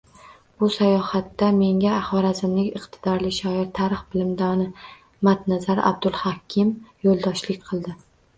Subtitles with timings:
[0.61, 4.67] Bu sayohatda menga xorazmlik iqtidorli shoir, tarix bilimdoni
[5.31, 6.75] Matnazar Abdulhakim
[7.07, 7.97] yoʻldoshlik qildi